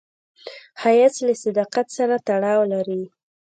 ښایست 0.79 1.19
له 1.27 1.33
صداقت 1.43 1.87
سره 1.97 2.15
تړاو 2.27 2.61
لري 2.73 3.01